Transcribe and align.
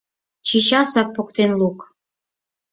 Чечасак 0.47 1.07
поктен 1.15 1.51
лук!.. 1.59 1.79